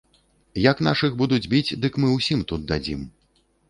[0.71, 3.09] Як нашых будуць біць, дык мы ўсім тут дадзім!